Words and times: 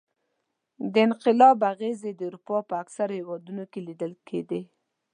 د 0.93 0.95
انقلاب 1.07 1.57
اغېزې 1.71 2.11
د 2.15 2.21
اروپا 2.29 2.57
په 2.69 2.73
اکثرو 2.83 3.13
هېوادونو 3.21 3.63
کې 3.71 3.79
لیدل 3.87 4.13
کېدې. 4.27 4.61